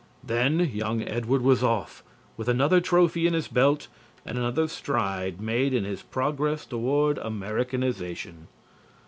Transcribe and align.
Then 0.23 0.61
young 0.73 1.03
Edward 1.03 1.43
was 1.43 1.61
off, 1.63 2.03
with 2.35 2.47
another 2.49 2.81
trophy 2.81 3.27
in 3.27 3.35
his 3.35 3.47
belt 3.47 3.87
and 4.25 4.35
another 4.35 4.67
stride 4.67 5.39
made 5.39 5.75
in 5.75 5.83
his 5.83 6.01
progress 6.01 6.65
toward 6.65 7.19
Americanization. 7.19 8.47